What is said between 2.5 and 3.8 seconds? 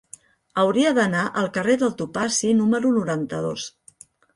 número noranta-dos.